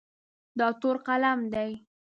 دا 0.59 0.67
تور 0.81 0.97
قلم 1.07 1.39
دی. 1.53 1.71